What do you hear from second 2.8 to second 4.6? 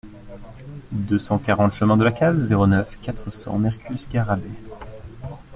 quatre cents Mercus-Garrabet